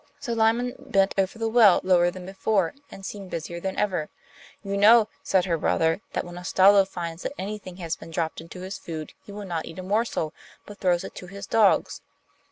So 0.19 0.33
Lyman 0.33 0.73
bent 0.79 1.13
over 1.15 1.37
the 1.37 1.47
well 1.47 1.79
lower 1.83 2.09
than 2.09 2.25
before, 2.25 2.73
and 2.89 3.05
seemed 3.05 3.29
busier 3.29 3.59
than 3.59 3.77
ever. 3.77 4.09
'You 4.63 4.75
know,' 4.75 5.09
said 5.21 5.45
her 5.45 5.59
brother, 5.59 6.01
'that 6.13 6.23
when 6.23 6.39
a 6.39 6.43
Stalo 6.43 6.85
finds 6.85 7.21
that 7.21 7.33
anything 7.37 7.77
has 7.77 7.95
been 7.97 8.09
dropped 8.09 8.41
into 8.41 8.61
his 8.61 8.79
food 8.79 9.13
he 9.23 9.31
will 9.31 9.45
not 9.45 9.65
eat 9.65 9.77
a 9.77 9.83
morsel, 9.83 10.33
but 10.65 10.79
throws 10.79 11.03
it 11.03 11.13
to 11.13 11.27
his 11.27 11.45
dogs. 11.45 12.01